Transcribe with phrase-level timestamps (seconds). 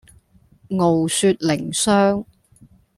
[0.79, 2.25] 傲雪淩霜